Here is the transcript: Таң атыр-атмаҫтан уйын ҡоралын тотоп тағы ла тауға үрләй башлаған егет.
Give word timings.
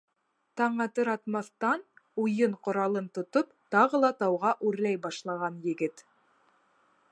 Таң 0.59 0.79
атыр-атмаҫтан 0.85 1.83
уйын 2.23 2.55
ҡоралын 2.69 3.11
тотоп 3.19 3.53
тағы 3.77 4.03
ла 4.05 4.11
тауға 4.23 4.57
үрләй 4.71 5.01
башлаған 5.07 5.63
егет. 5.71 6.05